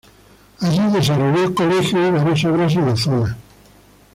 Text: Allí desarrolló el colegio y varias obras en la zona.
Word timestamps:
Allí 0.61 0.81
desarrolló 0.91 1.43
el 1.43 1.53
colegio 1.53 2.07
y 2.07 2.09
varias 2.09 2.43
obras 2.45 2.73
en 2.75 2.85
la 2.87 2.95
zona. 2.95 3.37